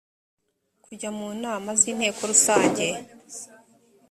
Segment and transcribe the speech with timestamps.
[0.83, 2.87] kujya mu nama z inteko rusange